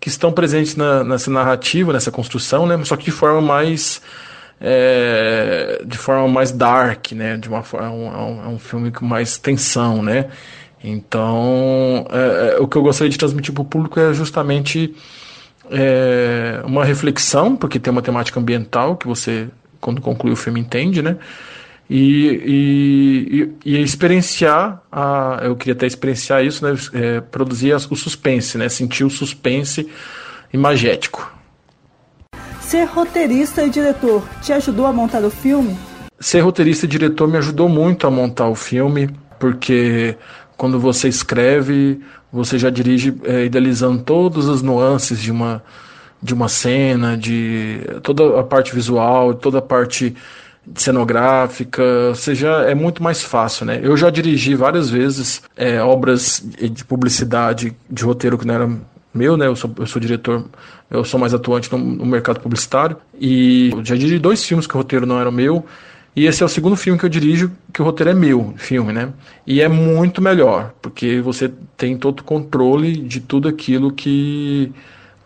Que 0.00 0.08
estão 0.08 0.32
presentes 0.32 0.76
na, 0.76 1.04
nessa 1.04 1.30
narrativa, 1.30 1.92
nessa 1.92 2.10
construção, 2.10 2.66
né? 2.66 2.78
Só 2.84 2.96
que 2.96 3.04
de 3.04 3.10
forma 3.10 3.40
mais 3.40 4.00
é, 4.60 5.82
de 5.84 5.98
forma 5.98 6.28
mais 6.28 6.52
dark, 6.52 7.12
né? 7.12 7.36
De 7.36 7.48
uma 7.48 7.62
forma, 7.62 7.86
é 7.86 7.90
um, 7.90 8.44
é 8.44 8.48
um 8.48 8.58
filme 8.58 8.90
com 8.90 9.04
mais 9.04 9.36
tensão, 9.36 10.02
né? 10.02 10.28
Então, 10.84 12.06
é, 12.10 12.56
é, 12.56 12.60
o 12.60 12.66
que 12.66 12.76
eu 12.76 12.82
gostaria 12.82 13.10
de 13.10 13.18
transmitir 13.18 13.52
para 13.54 13.62
o 13.62 13.64
público 13.64 14.00
é 14.00 14.12
justamente 14.12 14.94
é, 15.70 16.62
uma 16.64 16.84
reflexão, 16.84 17.56
porque 17.56 17.78
tem 17.78 17.90
uma 17.90 18.02
temática 18.02 18.38
ambiental 18.38 18.96
que 18.96 19.06
você, 19.06 19.48
quando 19.80 20.00
conclui 20.00 20.32
o 20.32 20.36
filme, 20.36 20.60
entende, 20.60 21.02
né? 21.02 21.16
E, 21.88 23.52
e, 23.64 23.72
e 23.72 23.82
experienciar, 23.82 24.82
a, 24.90 25.40
eu 25.42 25.56
queria 25.56 25.74
até 25.74 25.86
experienciar 25.86 26.44
isso, 26.44 26.64
né? 26.64 26.74
É, 26.94 27.20
produzir 27.20 27.74
o 27.74 27.96
suspense, 27.96 28.56
né? 28.56 28.68
Sentir 28.68 29.04
o 29.04 29.10
suspense 29.10 29.88
imagético. 30.52 31.32
Ser 32.60 32.84
roteirista 32.84 33.62
e 33.64 33.70
diretor 33.70 34.22
te 34.40 34.52
ajudou 34.52 34.86
a 34.86 34.92
montar 34.92 35.22
o 35.22 35.30
filme? 35.30 35.76
Ser 36.18 36.40
roteirista 36.40 36.86
e 36.86 36.88
diretor 36.88 37.28
me 37.28 37.36
ajudou 37.36 37.68
muito 37.68 38.06
a 38.06 38.10
montar 38.10 38.48
o 38.48 38.54
filme, 38.54 39.10
porque 39.38 40.16
quando 40.56 40.78
você 40.78 41.08
escreve, 41.08 42.00
você 42.32 42.58
já 42.58 42.70
dirige 42.70 43.14
é, 43.24 43.44
idealizando 43.44 44.02
todas 44.02 44.48
as 44.48 44.62
nuances 44.62 45.20
de 45.20 45.30
uma, 45.30 45.62
de 46.22 46.32
uma 46.32 46.48
cena, 46.48 47.16
de 47.16 47.80
toda 48.02 48.40
a 48.40 48.42
parte 48.42 48.74
visual, 48.74 49.34
toda 49.34 49.58
a 49.58 49.62
parte 49.62 50.14
cenográfica, 50.76 52.14
seja, 52.14 52.48
é 52.62 52.74
muito 52.74 53.02
mais 53.02 53.22
fácil, 53.22 53.66
né? 53.66 53.80
Eu 53.82 53.96
já 53.96 54.10
dirigi 54.10 54.54
várias 54.54 54.88
vezes 54.88 55.42
é, 55.56 55.82
obras 55.82 56.42
de 56.42 56.84
publicidade, 56.84 57.76
de 57.90 58.04
roteiro 58.04 58.38
que 58.38 58.46
não 58.46 58.54
era 58.54 58.70
meu, 59.12 59.36
né? 59.36 59.46
Eu 59.46 59.56
sou, 59.56 59.70
eu 59.76 59.86
sou 59.86 60.00
diretor, 60.00 60.44
eu 60.90 61.04
sou 61.04 61.18
mais 61.18 61.34
atuante 61.34 61.70
no, 61.70 61.78
no 61.78 62.06
mercado 62.06 62.40
publicitário 62.40 62.96
e 63.20 63.70
já 63.82 63.96
dirigi 63.96 64.18
dois 64.18 64.44
filmes 64.44 64.66
que 64.66 64.74
o 64.74 64.78
roteiro 64.78 65.04
não 65.04 65.20
era 65.20 65.30
meu 65.30 65.66
e 66.14 66.26
esse 66.26 66.42
é 66.42 66.46
o 66.46 66.48
segundo 66.48 66.76
filme 66.76 66.98
que 66.98 67.06
eu 67.06 67.10
dirijo, 67.10 67.50
que 67.72 67.80
o 67.80 67.84
roteiro 67.84 68.10
é 68.10 68.14
meu, 68.14 68.52
filme, 68.58 68.92
né? 68.92 69.08
E 69.46 69.62
é 69.62 69.68
muito 69.68 70.20
melhor, 70.20 70.74
porque 70.82 71.20
você 71.20 71.50
tem 71.76 71.96
todo 71.96 72.20
o 72.20 72.24
controle 72.24 72.96
de 72.96 73.20
tudo 73.20 73.48
aquilo 73.48 73.90
que 73.90 74.70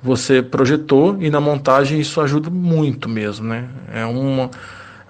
você 0.01 0.41
projetou 0.41 1.17
e 1.21 1.29
na 1.29 1.41
montagem 1.41 2.01
isso 2.01 2.21
ajuda 2.21 2.49
muito 2.49 3.09
mesmo, 3.09 3.49
né? 3.49 3.69
É 3.93 4.05
uma, 4.05 4.49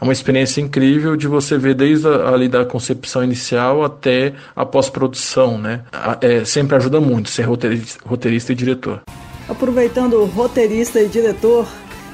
é 0.00 0.04
uma 0.04 0.12
experiência 0.14 0.62
incrível 0.62 1.14
de 1.14 1.28
você 1.28 1.58
ver 1.58 1.74
desde 1.74 2.08
a, 2.08 2.30
ali 2.30 2.48
da 2.48 2.64
concepção 2.64 3.22
inicial 3.22 3.84
até 3.84 4.32
a 4.54 4.64
pós-produção, 4.64 5.58
né? 5.58 5.82
É, 6.22 6.42
sempre 6.46 6.74
ajuda 6.76 7.00
muito 7.02 7.28
ser 7.28 7.42
roteirista, 7.42 8.00
roteirista 8.06 8.52
e 8.52 8.54
diretor. 8.54 9.02
Aproveitando 9.46 10.14
o 10.14 10.24
roteirista 10.24 11.00
e 11.00 11.06
diretor, 11.06 11.68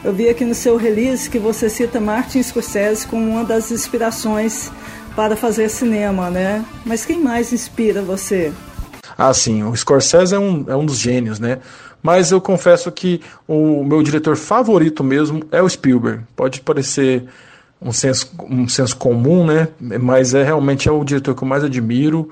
eu 0.04 0.12
vi 0.12 0.28
aqui 0.28 0.44
no 0.44 0.54
seu 0.54 0.76
release 0.76 1.30
que 1.30 1.38
você 1.38 1.68
cita 1.68 2.00
Martin 2.00 2.42
Scorsese 2.42 3.06
como 3.06 3.30
uma 3.30 3.44
das 3.44 3.70
inspirações 3.70 4.70
para 5.14 5.36
fazer 5.36 5.68
cinema, 5.68 6.28
né? 6.28 6.64
Mas 6.84 7.04
quem 7.04 7.20
mais 7.20 7.52
inspira 7.52 8.02
você? 8.02 8.52
Ah, 9.16 9.32
sim, 9.32 9.62
o 9.62 9.76
Scorsese 9.76 10.34
é 10.34 10.38
um, 10.38 10.64
é 10.66 10.74
um 10.74 10.84
dos 10.84 10.98
gênios, 10.98 11.38
né? 11.38 11.58
Mas 12.02 12.32
eu 12.32 12.40
confesso 12.40 12.90
que 12.90 13.20
o 13.46 13.84
meu 13.84 14.02
diretor 14.02 14.36
favorito 14.36 15.04
mesmo 15.04 15.44
é 15.52 15.62
o 15.62 15.68
Spielberg. 15.68 16.24
Pode 16.34 16.60
parecer 16.60 17.24
um 17.80 17.92
senso, 17.92 18.32
um 18.50 18.68
senso 18.68 18.96
comum, 18.96 19.46
né? 19.46 19.68
Mas 19.78 20.34
é 20.34 20.42
realmente 20.42 20.88
é 20.88 20.92
o 20.92 21.04
diretor 21.04 21.36
que 21.36 21.44
eu 21.44 21.48
mais 21.48 21.62
admiro. 21.62 22.28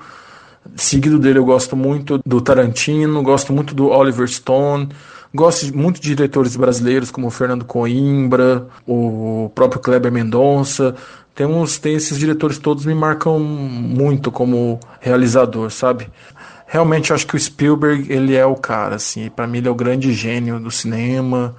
Seguido 0.75 1.17
dele, 1.17 1.39
eu 1.39 1.45
gosto 1.45 1.75
muito 1.75 2.19
do 2.25 2.41
Tarantino, 2.41 3.23
gosto 3.23 3.53
muito 3.53 3.73
do 3.73 3.87
Oliver 3.87 4.27
Stone. 4.27 4.89
Gosto 5.33 5.75
muito 5.75 6.01
de 6.01 6.09
diretores 6.09 6.55
brasileiros 6.55 7.09
como 7.09 7.27
o 7.27 7.31
Fernando 7.31 7.63
Coimbra, 7.63 8.67
o 8.85 9.49
próprio 9.55 9.79
Kleber 9.79 10.11
Mendonça. 10.11 10.95
Tem, 11.33 11.45
uns, 11.45 11.77
tem 11.77 11.95
esses 11.95 12.17
diretores 12.17 12.57
todos 12.57 12.85
me 12.85 12.93
marcam 12.93 13.39
muito 13.39 14.31
como 14.31 14.79
realizador, 14.99 15.71
sabe? 15.71 16.09
Realmente 16.67 17.13
acho 17.13 17.25
que 17.25 17.35
o 17.35 17.39
Spielberg 17.39 18.11
ele 18.11 18.35
é 18.35 18.45
o 18.45 18.55
cara, 18.55 18.95
assim. 18.95 19.29
Para 19.29 19.47
mim 19.47 19.59
ele 19.59 19.67
é 19.67 19.71
o 19.71 19.75
grande 19.75 20.11
gênio 20.13 20.59
do 20.59 20.69
cinema. 20.69 21.55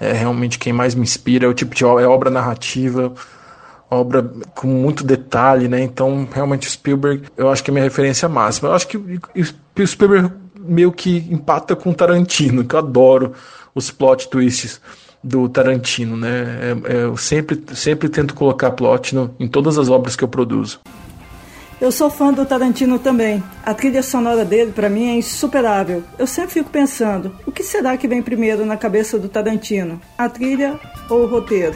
É 0.00 0.12
realmente 0.12 0.58
quem 0.58 0.72
mais 0.72 0.94
me 0.94 1.02
inspira. 1.02 1.46
É 1.46 1.48
o 1.48 1.54
tipo 1.54 1.74
de 1.74 1.84
é 1.84 1.86
obra 1.86 2.30
narrativa 2.30 3.12
obra 3.92 4.22
com 4.54 4.66
muito 4.66 5.04
detalhe, 5.04 5.68
né? 5.68 5.82
Então, 5.82 6.26
realmente, 6.32 6.68
Spielberg, 6.68 7.24
eu 7.36 7.50
acho 7.50 7.62
que 7.62 7.70
é 7.70 7.72
minha 7.72 7.84
referência 7.84 8.28
máxima. 8.28 8.70
Eu 8.70 8.74
acho 8.74 8.88
que 8.88 8.96
o 8.96 9.86
Spielberg 9.86 10.32
meio 10.62 10.92
que 10.92 11.26
empata 11.30 11.76
com 11.76 11.92
Tarantino, 11.92 12.64
que 12.64 12.74
eu 12.74 12.78
adoro 12.78 13.32
os 13.74 13.90
plot 13.90 14.28
twists 14.28 14.80
do 15.22 15.48
Tarantino, 15.48 16.16
né? 16.16 16.74
É, 16.86 16.92
é, 16.92 17.04
eu 17.04 17.16
sempre, 17.16 17.62
sempre 17.74 18.08
tento 18.08 18.34
colocar 18.34 18.70
plot 18.72 19.14
no, 19.14 19.34
em 19.38 19.46
todas 19.46 19.78
as 19.78 19.88
obras 19.88 20.16
que 20.16 20.24
eu 20.24 20.28
produzo. 20.28 20.80
Eu 21.80 21.90
sou 21.90 22.08
fã 22.08 22.32
do 22.32 22.46
Tarantino 22.46 22.98
também. 22.98 23.42
A 23.64 23.74
trilha 23.74 24.04
sonora 24.04 24.44
dele, 24.44 24.70
para 24.70 24.88
mim, 24.88 25.10
é 25.10 25.16
insuperável. 25.16 26.04
Eu 26.16 26.26
sempre 26.26 26.52
fico 26.52 26.70
pensando: 26.70 27.34
o 27.44 27.50
que 27.50 27.62
será 27.62 27.96
que 27.96 28.06
vem 28.06 28.22
primeiro 28.22 28.64
na 28.64 28.76
cabeça 28.76 29.18
do 29.18 29.28
Tarantino? 29.28 30.00
A 30.16 30.28
trilha 30.28 30.78
ou 31.10 31.24
o 31.24 31.26
roteiro? 31.26 31.74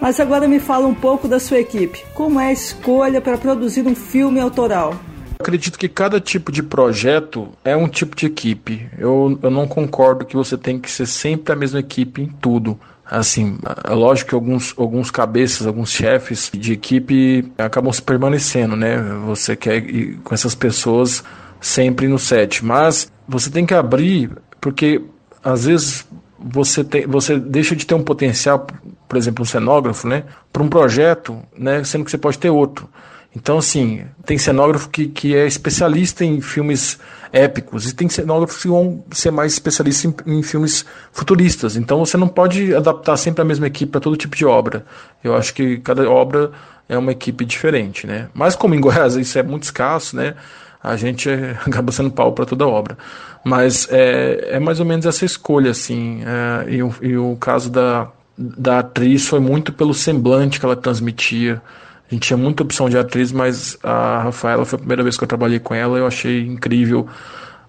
Mas 0.00 0.20
agora 0.20 0.46
me 0.46 0.60
fala 0.60 0.86
um 0.86 0.94
pouco 0.94 1.26
da 1.26 1.40
sua 1.40 1.58
equipe. 1.58 2.04
Como 2.14 2.38
é 2.38 2.48
a 2.48 2.52
escolha 2.52 3.20
para 3.20 3.38
produzir 3.38 3.86
um 3.86 3.94
filme 3.94 4.40
autoral? 4.40 4.94
Acredito 5.38 5.78
que 5.78 5.88
cada 5.88 6.20
tipo 6.20 6.50
de 6.50 6.62
projeto 6.62 7.48
é 7.64 7.76
um 7.76 7.88
tipo 7.88 8.16
de 8.16 8.26
equipe. 8.26 8.88
Eu, 8.98 9.38
eu 9.42 9.50
não 9.50 9.68
concordo 9.68 10.24
que 10.24 10.36
você 10.36 10.56
tem 10.56 10.78
que 10.78 10.90
ser 10.90 11.06
sempre 11.06 11.52
a 11.52 11.56
mesma 11.56 11.78
equipe 11.78 12.22
em 12.22 12.26
tudo. 12.26 12.78
Assim, 13.06 13.58
é 13.84 13.94
lógico 13.94 14.30
que 14.30 14.34
alguns, 14.34 14.74
alguns 14.76 15.10
cabeças, 15.10 15.66
alguns 15.66 15.90
chefes 15.90 16.50
de 16.52 16.74
equipe 16.74 17.50
acabam 17.56 17.90
se 17.92 18.02
permanecendo, 18.02 18.76
né? 18.76 18.98
Você 19.26 19.56
quer 19.56 19.76
ir 19.78 20.18
com 20.22 20.34
essas 20.34 20.54
pessoas 20.54 21.24
sempre 21.60 22.06
no 22.06 22.18
set, 22.18 22.62
mas 22.62 23.10
você 23.26 23.50
tem 23.50 23.64
que 23.64 23.72
abrir, 23.72 24.30
porque 24.60 25.02
às 25.42 25.64
vezes 25.64 26.06
você, 26.38 26.84
tem, 26.84 27.06
você 27.06 27.38
deixa 27.38 27.74
de 27.74 27.86
ter 27.86 27.94
um 27.94 28.02
potencial, 28.02 28.66
por 29.08 29.16
exemplo, 29.16 29.42
um 29.42 29.46
cenógrafo, 29.46 30.06
né? 30.06 30.24
Para 30.52 30.62
um 30.62 30.68
projeto, 30.68 31.40
né? 31.56 31.82
Sendo 31.84 32.04
que 32.04 32.10
você 32.10 32.18
pode 32.18 32.38
ter 32.38 32.50
outro. 32.50 32.88
Então, 33.34 33.58
assim, 33.58 34.04
tem 34.24 34.38
cenógrafo 34.38 34.88
que, 34.88 35.06
que 35.06 35.36
é 35.36 35.46
especialista 35.46 36.24
em 36.24 36.40
filmes 36.40 36.98
épicos 37.30 37.88
e 37.88 37.94
tem 37.94 38.08
cenógrafos 38.08 38.62
que 38.62 38.68
vão 38.68 39.04
ser 39.12 39.30
mais 39.30 39.52
especialistas 39.52 40.12
em, 40.26 40.38
em 40.38 40.42
filmes 40.42 40.84
futuristas. 41.12 41.76
Então, 41.76 42.04
você 42.04 42.16
não 42.16 42.26
pode 42.26 42.74
adaptar 42.74 43.16
sempre 43.16 43.42
a 43.42 43.44
mesma 43.44 43.66
equipe 43.66 43.92
para 43.92 44.00
todo 44.00 44.16
tipo 44.16 44.34
de 44.34 44.46
obra. 44.46 44.84
Eu 45.22 45.36
acho 45.36 45.52
que 45.52 45.78
cada 45.78 46.08
obra 46.10 46.50
é 46.88 46.96
uma 46.96 47.12
equipe 47.12 47.44
diferente, 47.44 48.06
né? 48.06 48.28
Mas 48.32 48.56
como 48.56 48.74
em 48.74 48.80
Goiás 48.80 49.14
isso 49.14 49.38
é 49.38 49.42
muito 49.42 49.64
escasso, 49.64 50.16
né? 50.16 50.34
A 50.82 50.96
gente 50.96 51.28
acaba 51.66 51.92
sendo 51.92 52.10
pau 52.10 52.32
para 52.32 52.46
toda 52.46 52.66
obra. 52.66 52.96
Mas 53.44 53.86
é, 53.90 54.52
é 54.52 54.58
mais 54.58 54.80
ou 54.80 54.86
menos 54.86 55.04
essa 55.04 55.24
escolha, 55.24 55.70
assim. 55.70 56.22
É, 56.24 56.72
e, 56.72 56.82
o, 56.82 56.94
e 57.02 57.16
o 57.16 57.36
caso 57.36 57.70
da, 57.70 58.08
da 58.36 58.78
atriz 58.78 59.28
foi 59.28 59.38
muito 59.38 59.72
pelo 59.72 59.92
semblante 59.92 60.58
que 60.58 60.64
ela 60.64 60.76
transmitia 60.76 61.60
A 62.10 62.14
gente 62.14 62.26
tinha 62.26 62.38
muita 62.38 62.62
opção 62.62 62.88
de 62.88 62.96
atriz, 62.96 63.30
mas 63.30 63.76
a 63.82 64.22
Rafaela 64.22 64.64
foi 64.64 64.76
a 64.76 64.78
primeira 64.78 65.02
vez 65.02 65.18
que 65.18 65.24
eu 65.24 65.28
trabalhei 65.28 65.58
com 65.58 65.74
ela 65.74 65.98
e 65.98 66.00
eu 66.00 66.06
achei 66.06 66.46
incrível 66.46 67.06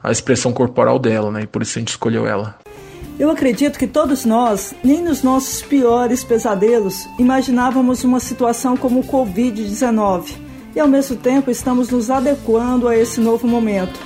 a 0.01 0.11
expressão 0.11 0.53
corporal 0.53 0.97
dela, 0.97 1.29
né? 1.29 1.41
E 1.43 1.47
por 1.47 1.61
isso 1.61 1.77
a 1.77 1.81
gente 1.81 1.89
escolheu 1.89 2.25
ela. 2.25 2.55
Eu 3.19 3.29
acredito 3.29 3.77
que 3.77 3.85
todos 3.85 4.23
nós, 4.23 4.73
nem 4.81 5.03
nos 5.03 5.21
nossos 5.23 5.61
piores 5.61 6.23
pesadelos, 6.23 7.05
imaginávamos 7.19 8.05
uma 8.05 8.21
situação 8.21 8.77
como 8.77 9.01
o 9.01 9.03
Covid-19 9.03 10.37
e 10.73 10.79
ao 10.79 10.87
mesmo 10.87 11.17
tempo 11.17 11.51
estamos 11.51 11.89
nos 11.89 12.09
adequando 12.09 12.87
a 12.87 12.95
esse 12.95 13.19
novo 13.19 13.45
momento. 13.45 13.99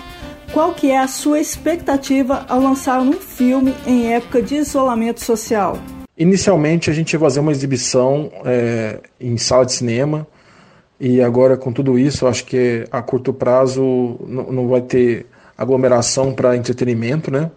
Qual 0.51 0.73
que 0.73 0.89
é 0.89 0.97
a 0.97 1.07
sua 1.07 1.39
expectativa 1.39 2.43
ao 2.49 2.59
lançar 2.59 2.99
um 3.01 3.13
filme 3.13 3.75
em 3.85 4.13
época 4.13 4.41
de 4.41 4.55
isolamento 4.55 5.23
social? 5.23 5.79
Inicialmente 6.17 6.89
a 6.89 6.93
gente 6.93 7.13
ia 7.13 7.19
fazer 7.19 7.39
uma 7.39 7.51
exibição 7.51 8.31
é, 8.45 8.99
em 9.19 9.35
sala 9.37 9.65
de 9.65 9.73
cinema 9.73 10.27
e 10.99 11.21
agora 11.21 11.57
com 11.57 11.71
tudo 11.71 11.97
isso 11.97 12.27
acho 12.27 12.45
que 12.45 12.85
a 12.91 13.01
curto 13.01 13.33
prazo 13.33 14.19
não 14.27 14.67
vai 14.67 14.81
ter 14.81 15.25
aglomeração 15.57 16.33
para 16.33 16.55
entretenimento, 16.55 17.31
né? 17.31 17.49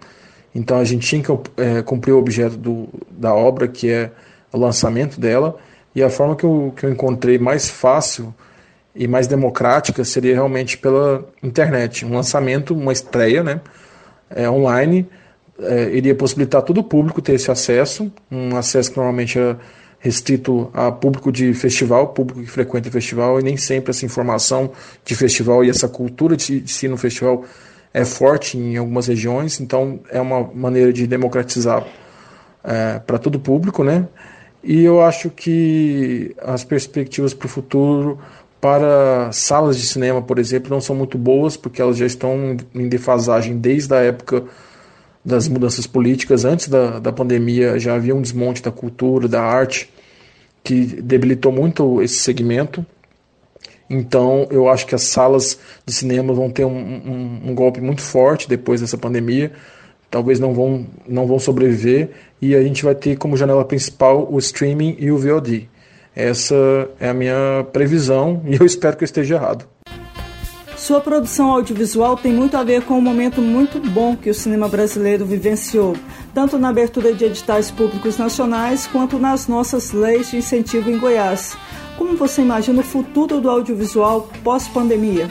Então 0.54 0.78
a 0.78 0.84
gente 0.84 1.06
tinha 1.06 1.22
que 1.22 1.30
é, 1.60 1.82
cumprir 1.82 2.12
o 2.12 2.18
objeto 2.18 2.56
do, 2.56 2.88
da 3.10 3.34
obra, 3.34 3.68
que 3.68 3.90
é 3.90 4.10
o 4.50 4.58
lançamento 4.58 5.20
dela, 5.20 5.58
e 5.94 6.02
a 6.02 6.08
forma 6.08 6.34
que 6.34 6.44
eu, 6.44 6.72
que 6.74 6.86
eu 6.86 6.90
encontrei 6.90 7.38
mais 7.38 7.68
fácil 7.68 8.34
e 8.94 9.06
mais 9.06 9.26
democrática 9.26 10.02
seria 10.02 10.32
realmente 10.32 10.78
pela 10.78 11.26
internet. 11.42 12.06
Um 12.06 12.14
lançamento, 12.14 12.74
uma 12.74 12.92
estreia 12.92 13.42
né, 13.42 13.60
é, 14.30 14.48
online, 14.48 15.06
é, 15.60 15.90
iria 15.96 16.14
possibilitar 16.14 16.62
todo 16.62 16.78
o 16.78 16.84
público 16.84 17.22
ter 17.22 17.34
esse 17.34 17.50
acesso, 17.50 18.12
um 18.30 18.56
acesso 18.56 18.90
que 18.90 18.96
normalmente 18.96 19.38
é 19.38 19.56
restrito 19.98 20.70
a 20.72 20.92
público 20.92 21.32
de 21.32 21.52
festival, 21.54 22.08
público 22.08 22.40
que 22.40 22.50
frequenta 22.50 22.90
festival, 22.90 23.40
e 23.40 23.42
nem 23.42 23.56
sempre 23.56 23.90
essa 23.90 24.04
informação 24.04 24.70
de 25.04 25.14
festival 25.14 25.64
e 25.64 25.70
essa 25.70 25.88
cultura 25.88 26.36
de, 26.36 26.60
de 26.60 26.70
si 26.70 26.86
no 26.86 26.96
festival 26.96 27.44
é 27.92 28.04
forte 28.04 28.58
em 28.58 28.76
algumas 28.76 29.06
regiões, 29.06 29.58
então 29.58 30.00
é 30.10 30.20
uma 30.20 30.42
maneira 30.54 30.92
de 30.92 31.06
democratizar 31.06 31.86
é, 32.62 32.98
para 32.98 33.18
todo 33.18 33.36
o 33.36 33.40
público, 33.40 33.82
né? 33.82 34.06
E 34.62 34.84
eu 34.84 35.00
acho 35.00 35.30
que 35.30 36.34
as 36.42 36.64
perspectivas 36.64 37.32
para 37.32 37.46
o 37.46 37.48
futuro 37.48 38.18
para 38.60 39.30
salas 39.32 39.78
de 39.78 39.86
cinema, 39.86 40.20
por 40.20 40.38
exemplo, 40.38 40.70
não 40.70 40.80
são 40.80 40.96
muito 40.96 41.16
boas, 41.16 41.56
porque 41.56 41.80
elas 41.80 41.96
já 41.96 42.06
estão 42.06 42.56
em 42.74 42.88
defasagem 42.88 43.56
desde 43.56 43.94
a 43.94 43.98
época 43.98 44.44
das 45.26 45.48
mudanças 45.48 45.88
políticas. 45.88 46.44
Antes 46.44 46.68
da, 46.68 47.00
da 47.00 47.12
pandemia 47.12 47.80
já 47.80 47.96
havia 47.96 48.14
um 48.14 48.22
desmonte 48.22 48.62
da 48.62 48.70
cultura, 48.70 49.26
da 49.26 49.42
arte, 49.42 49.90
que 50.62 50.84
debilitou 51.02 51.50
muito 51.50 52.00
esse 52.00 52.14
segmento. 52.14 52.86
Então, 53.90 54.46
eu 54.50 54.68
acho 54.68 54.86
que 54.86 54.94
as 54.94 55.02
salas 55.02 55.58
de 55.84 55.92
cinema 55.92 56.32
vão 56.32 56.48
ter 56.48 56.64
um, 56.64 56.76
um, 56.76 57.40
um, 57.50 57.54
golpe 57.54 57.80
muito 57.80 58.02
forte 58.02 58.48
depois 58.48 58.80
dessa 58.80 58.96
pandemia. 58.96 59.52
Talvez 60.10 60.38
não 60.38 60.54
vão, 60.54 60.86
não 61.08 61.26
vão 61.26 61.38
sobreviver. 61.40 62.10
E 62.40 62.54
a 62.54 62.62
gente 62.62 62.84
vai 62.84 62.94
ter 62.94 63.16
como 63.16 63.36
janela 63.36 63.64
principal 63.64 64.28
o 64.30 64.38
streaming 64.38 64.96
e 64.98 65.10
o 65.10 65.18
VOD. 65.18 65.68
Essa 66.14 66.88
é 67.00 67.08
a 67.08 67.14
minha 67.14 67.66
previsão 67.72 68.42
e 68.46 68.56
eu 68.56 68.64
espero 68.64 68.96
que 68.96 69.02
eu 69.02 69.06
esteja 69.06 69.34
errado. 69.34 69.66
Sua 70.86 71.00
produção 71.00 71.50
audiovisual 71.50 72.16
tem 72.16 72.32
muito 72.32 72.56
a 72.56 72.62
ver 72.62 72.82
com 72.82 72.96
o 72.96 73.02
momento 73.02 73.42
muito 73.42 73.80
bom 73.90 74.14
que 74.14 74.30
o 74.30 74.34
cinema 74.34 74.68
brasileiro 74.68 75.26
vivenciou, 75.26 75.96
tanto 76.32 76.60
na 76.60 76.68
abertura 76.68 77.12
de 77.12 77.24
editais 77.24 77.72
públicos 77.72 78.16
nacionais 78.16 78.86
quanto 78.86 79.18
nas 79.18 79.48
nossas 79.48 79.90
leis 79.90 80.30
de 80.30 80.36
incentivo 80.36 80.88
em 80.88 80.96
Goiás. 80.96 81.58
Como 81.98 82.16
você 82.16 82.40
imagina 82.40 82.82
o 82.82 82.84
futuro 82.84 83.40
do 83.40 83.50
audiovisual 83.50 84.30
pós-pandemia? 84.44 85.28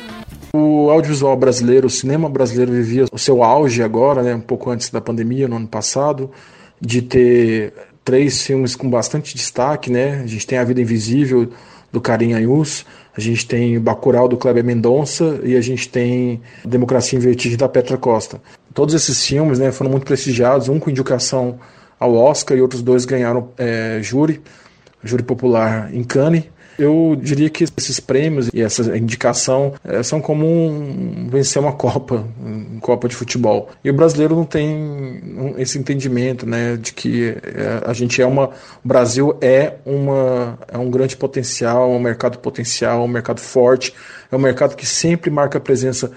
O 0.53 0.89
audiovisual 0.89 1.38
brasileiro, 1.38 1.88
o 1.88 1.89
cinema 1.89 2.27
brasileiro 2.27 2.74
vivia 2.74 3.05
o 3.09 3.17
seu 3.17 3.41
auge 3.41 3.81
agora, 3.81 4.21
né, 4.21 4.35
um 4.35 4.41
pouco 4.41 4.69
antes 4.69 4.89
da 4.89 5.00
pandemia, 5.00 5.47
no 5.47 5.55
ano 5.55 5.67
passado, 5.69 6.31
de 6.81 7.01
ter 7.01 7.73
três 8.03 8.45
filmes 8.45 8.75
com 8.75 8.89
bastante 8.89 9.34
destaque, 9.34 9.89
né? 9.89 10.19
A 10.21 10.27
gente 10.27 10.45
tem 10.45 10.58
A 10.58 10.65
Vida 10.65 10.82
Invisível, 10.82 11.49
do 11.95 12.01
Karim 12.01 12.34
Ayus, 12.34 12.86
a 13.17 13.21
gente 13.21 13.47
tem 13.47 13.79
Bacurau, 13.79 14.27
do 14.27 14.36
Kleber 14.36 14.63
Mendonça, 14.63 15.39
e 15.43 15.55
a 15.55 15.62
gente 15.62 15.88
tem 15.88 16.41
Democracia 16.65 17.17
em 17.17 17.21
Vertigem, 17.21 17.58
da 17.58 17.69
Petra 17.69 17.97
Costa. 17.97 18.41
Todos 18.73 18.93
esses 18.93 19.25
filmes 19.25 19.58
né, 19.58 19.71
foram 19.71 19.89
muito 19.89 20.05
prestigiados, 20.05 20.67
um 20.67 20.77
com 20.77 20.89
indicação 20.89 21.58
ao 21.97 22.13
Oscar 22.13 22.58
e 22.58 22.62
outros 22.62 22.81
dois 22.81 23.05
ganharam 23.05 23.49
é, 23.58 23.99
júri, 24.01 24.41
júri 25.01 25.23
popular 25.23 25.89
em 25.93 26.03
Cannes. 26.03 26.43
Eu 26.77 27.17
diria 27.19 27.49
que 27.49 27.63
esses 27.63 27.99
prêmios 27.99 28.49
e 28.53 28.61
essa 28.61 28.97
indicação 28.97 29.73
é, 29.83 30.03
são 30.03 30.19
como 30.21 30.45
um, 30.45 31.27
vencer 31.29 31.61
uma 31.61 31.71
Copa, 31.71 32.25
uma 32.39 32.81
Copa 32.81 33.07
de 33.07 33.15
futebol. 33.15 33.69
E 33.83 33.89
o 33.89 33.93
brasileiro 33.93 34.35
não 34.35 34.45
tem 34.45 35.21
esse 35.57 35.77
entendimento, 35.77 36.45
né, 36.45 36.77
de 36.77 36.93
que 36.93 37.29
é, 37.43 37.83
a 37.85 37.93
gente 37.93 38.21
é 38.21 38.25
uma, 38.25 38.47
o 38.83 38.88
Brasil 38.88 39.38
é 39.41 39.75
uma 39.85 40.57
é 40.67 40.77
um 40.77 40.89
grande 40.89 41.15
potencial, 41.15 41.91
um 41.91 41.99
mercado 41.99 42.39
potencial, 42.39 43.03
um 43.03 43.07
mercado 43.07 43.39
forte, 43.39 43.93
é 44.31 44.35
um 44.35 44.39
mercado 44.39 44.75
que 44.75 44.85
sempre 44.85 45.29
marca 45.29 45.59
presença 45.59 46.11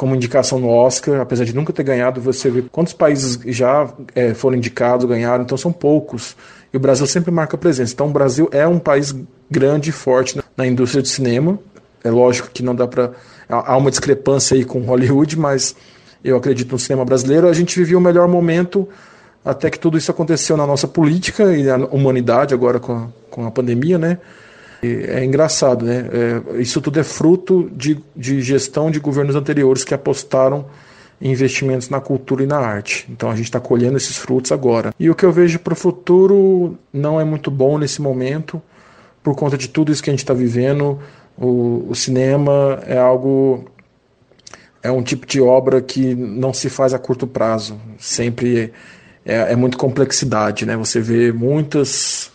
como 0.00 0.14
indicação 0.14 0.58
no 0.58 0.70
Oscar, 0.70 1.20
apesar 1.20 1.44
de 1.44 1.54
nunca 1.54 1.74
ter 1.74 1.82
ganhado, 1.82 2.22
você 2.22 2.48
vê 2.48 2.62
quantos 2.62 2.94
países 2.94 3.38
já 3.54 3.86
é, 4.14 4.32
foram 4.32 4.56
indicados, 4.56 5.04
ganharam, 5.04 5.44
então 5.44 5.58
são 5.58 5.70
poucos. 5.70 6.34
E 6.72 6.76
o 6.78 6.80
Brasil 6.80 7.06
sempre 7.06 7.30
marca 7.30 7.58
presença. 7.58 7.92
Então 7.92 8.06
o 8.06 8.10
Brasil 8.10 8.48
é 8.50 8.66
um 8.66 8.78
país 8.78 9.14
grande 9.50 9.90
e 9.90 9.92
forte 9.92 10.40
na 10.56 10.66
indústria 10.66 11.02
de 11.02 11.08
cinema. 11.10 11.58
É 12.02 12.10
lógico 12.10 12.48
que 12.50 12.62
não 12.62 12.74
dá 12.74 12.88
para. 12.88 13.12
Há 13.46 13.76
uma 13.76 13.90
discrepância 13.90 14.56
aí 14.56 14.64
com 14.64 14.80
Hollywood, 14.88 15.38
mas 15.38 15.76
eu 16.24 16.34
acredito 16.34 16.72
no 16.72 16.78
cinema 16.78 17.04
brasileiro. 17.04 17.46
A 17.46 17.52
gente 17.52 17.78
vivia 17.78 17.98
o 17.98 18.00
melhor 18.00 18.26
momento 18.26 18.88
até 19.44 19.68
que 19.68 19.78
tudo 19.78 19.98
isso 19.98 20.10
aconteceu 20.10 20.56
na 20.56 20.66
nossa 20.66 20.88
política 20.88 21.54
e 21.54 21.62
na 21.62 21.76
humanidade, 21.76 22.54
agora 22.54 22.80
com 22.80 22.92
a, 22.94 23.08
com 23.28 23.46
a 23.46 23.50
pandemia, 23.50 23.98
né? 23.98 24.16
É 24.82 25.24
engraçado, 25.24 25.84
né? 25.84 26.06
É, 26.12 26.60
isso 26.60 26.80
tudo 26.80 26.98
é 26.98 27.04
fruto 27.04 27.70
de, 27.72 28.02
de 28.16 28.40
gestão 28.40 28.90
de 28.90 28.98
governos 28.98 29.36
anteriores 29.36 29.84
que 29.84 29.92
apostaram 29.92 30.66
em 31.20 31.30
investimentos 31.32 31.90
na 31.90 32.00
cultura 32.00 32.42
e 32.42 32.46
na 32.46 32.58
arte. 32.58 33.06
Então 33.10 33.30
a 33.30 33.36
gente 33.36 33.44
está 33.44 33.60
colhendo 33.60 33.98
esses 33.98 34.16
frutos 34.16 34.50
agora. 34.52 34.94
E 34.98 35.10
o 35.10 35.14
que 35.14 35.24
eu 35.24 35.32
vejo 35.32 35.58
para 35.58 35.74
o 35.74 35.76
futuro 35.76 36.78
não 36.92 37.20
é 37.20 37.24
muito 37.24 37.50
bom 37.50 37.78
nesse 37.78 38.00
momento 38.00 38.60
por 39.22 39.36
conta 39.36 39.56
de 39.56 39.68
tudo 39.68 39.92
isso 39.92 40.02
que 40.02 40.08
a 40.08 40.12
gente 40.12 40.20
está 40.20 40.32
vivendo. 40.32 40.98
O, 41.36 41.86
o, 41.90 41.94
cinema 41.94 42.82
é 42.86 42.98
algo. 42.98 43.66
É 44.82 44.90
um 44.90 45.02
tipo 45.02 45.26
de 45.26 45.40
obra 45.40 45.82
que 45.82 46.14
não 46.14 46.54
se 46.54 46.70
faz 46.70 46.94
a 46.94 46.98
curto 46.98 47.26
prazo. 47.26 47.78
Sempre 47.98 48.72
é, 49.24 49.52
é 49.52 49.56
muita 49.56 49.76
complexidade, 49.76 50.64
né? 50.64 50.74
Você 50.76 51.00
vê 51.00 51.32
muitas 51.32 52.32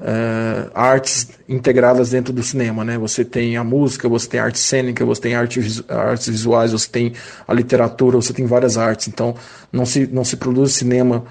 é, 0.00 0.70
artes 0.74 1.28
integradas 1.48 2.10
dentro 2.10 2.32
do 2.32 2.42
cinema, 2.42 2.84
né? 2.84 2.98
Você 2.98 3.24
tem 3.24 3.56
a 3.56 3.64
música, 3.64 4.08
você 4.08 4.28
tem 4.28 4.40
a 4.40 4.44
arte 4.44 4.58
cênica, 4.58 5.04
você 5.04 5.20
tem 5.20 5.34
arte, 5.34 5.60
artes 5.88 6.28
visuais, 6.28 6.72
você 6.72 6.88
tem 6.88 7.12
a 7.46 7.54
literatura, 7.54 8.16
você 8.16 8.32
tem 8.32 8.46
várias 8.46 8.76
artes. 8.76 9.08
Então, 9.08 9.34
não 9.72 9.86
se, 9.86 10.06
não 10.06 10.24
se 10.24 10.36
produz 10.36 10.72
cinema 10.72 11.24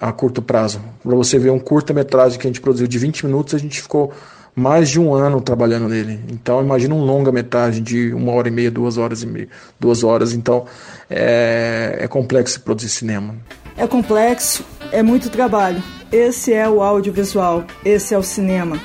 a 0.00 0.12
curto 0.12 0.42
prazo. 0.42 0.80
Para 1.02 1.14
você 1.14 1.38
ver 1.38 1.50
um 1.50 1.58
curta-metragem 1.58 2.38
que 2.38 2.46
a 2.46 2.50
gente 2.50 2.60
produziu 2.60 2.86
de 2.86 2.98
20 2.98 3.26
minutos, 3.26 3.54
a 3.54 3.58
gente 3.58 3.80
ficou 3.80 4.12
mais 4.54 4.88
de 4.90 4.98
um 4.98 5.14
ano 5.14 5.40
trabalhando 5.40 5.88
nele. 5.88 6.20
Então 6.28 6.60
imagina 6.60 6.94
um 6.94 7.04
longa-metragem 7.04 7.82
de 7.82 8.12
uma 8.12 8.32
hora 8.32 8.48
e 8.48 8.50
meia, 8.50 8.70
duas 8.70 8.98
horas 8.98 9.22
e 9.22 9.26
meia, 9.26 9.48
duas 9.78 10.02
horas. 10.02 10.32
Então 10.32 10.66
é, 11.08 11.98
é 12.00 12.08
complexo 12.08 12.60
produzir 12.60 12.88
cinema. 12.88 13.36
É 13.76 13.86
complexo, 13.86 14.64
é 14.92 15.02
muito 15.02 15.30
trabalho. 15.30 15.82
Esse 16.10 16.52
é 16.52 16.68
o 16.68 16.82
audiovisual, 16.82 17.64
esse 17.84 18.14
é 18.14 18.18
o 18.18 18.22
cinema. 18.22 18.80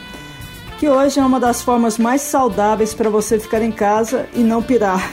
Que 0.79 0.89
hoje 0.89 1.19
é 1.19 1.25
uma 1.25 1.39
das 1.39 1.61
formas 1.61 1.97
mais 1.97 2.21
saudáveis 2.21 2.93
para 2.93 3.09
você 3.09 3.39
ficar 3.39 3.61
em 3.61 3.71
casa 3.71 4.27
e 4.33 4.39
não 4.39 4.61
pirar. 4.61 5.09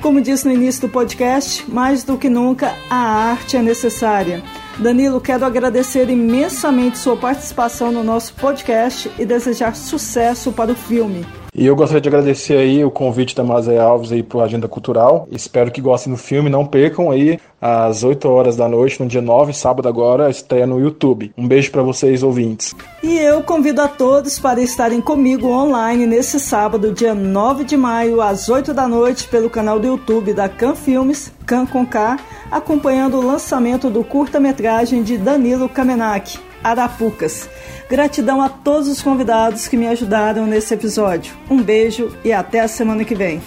Como 0.00 0.20
disse 0.20 0.46
no 0.46 0.54
início 0.54 0.82
do 0.82 0.92
podcast, 0.92 1.68
mais 1.68 2.04
do 2.04 2.16
que 2.16 2.28
nunca 2.28 2.72
a 2.88 2.96
arte 3.30 3.56
é 3.56 3.62
necessária. 3.62 4.42
Danilo, 4.78 5.20
quero 5.20 5.44
agradecer 5.44 6.08
imensamente 6.08 6.98
sua 6.98 7.16
participação 7.16 7.90
no 7.90 8.04
nosso 8.04 8.32
podcast 8.34 9.10
e 9.18 9.26
desejar 9.26 9.74
sucesso 9.74 10.52
para 10.52 10.70
o 10.70 10.76
filme. 10.76 11.26
E 11.58 11.66
eu 11.66 11.74
gostaria 11.74 12.00
de 12.00 12.08
agradecer 12.08 12.56
aí 12.56 12.84
o 12.84 12.90
convite 12.90 13.34
da 13.34 13.42
Mazé 13.42 13.76
Alves 13.78 14.12
aí 14.12 14.22
para 14.22 14.44
Agenda 14.44 14.68
Cultural. 14.68 15.26
Espero 15.28 15.72
que 15.72 15.80
gostem 15.80 16.12
do 16.12 16.16
filme, 16.16 16.48
não 16.48 16.64
percam 16.64 17.10
aí 17.10 17.40
às 17.60 18.04
8 18.04 18.28
horas 18.28 18.54
da 18.54 18.68
noite, 18.68 19.02
no 19.02 19.08
dia 19.08 19.20
9, 19.20 19.52
sábado 19.52 19.88
agora, 19.88 20.30
estreia 20.30 20.68
no 20.68 20.78
YouTube. 20.78 21.32
Um 21.36 21.48
beijo 21.48 21.72
para 21.72 21.82
vocês, 21.82 22.22
ouvintes. 22.22 22.76
E 23.02 23.18
eu 23.18 23.42
convido 23.42 23.82
a 23.82 23.88
todos 23.88 24.38
para 24.38 24.60
estarem 24.60 25.00
comigo 25.00 25.48
online 25.48 26.06
nesse 26.06 26.38
sábado, 26.38 26.92
dia 26.92 27.12
9 27.12 27.64
de 27.64 27.76
maio, 27.76 28.22
às 28.22 28.48
8 28.48 28.72
da 28.72 28.86
noite, 28.86 29.26
pelo 29.26 29.50
canal 29.50 29.80
do 29.80 29.88
YouTube 29.88 30.32
da 30.32 30.48
Can 30.48 30.76
Filmes, 30.76 31.32
Can 31.44 31.66
com 31.66 31.84
K, 31.84 32.20
acompanhando 32.52 33.16
o 33.16 33.26
lançamento 33.26 33.90
do 33.90 34.04
curta-metragem 34.04 35.02
de 35.02 35.18
Danilo 35.18 35.68
Kamenak. 35.68 36.38
Arapucas. 36.62 37.48
Gratidão 37.88 38.42
a 38.42 38.48
todos 38.48 38.88
os 38.88 39.00
convidados 39.00 39.68
que 39.68 39.76
me 39.76 39.86
ajudaram 39.86 40.46
nesse 40.46 40.74
episódio. 40.74 41.34
Um 41.50 41.62
beijo 41.62 42.16
e 42.24 42.32
até 42.32 42.60
a 42.60 42.68
semana 42.68 43.04
que 43.04 43.14
vem. 43.14 43.40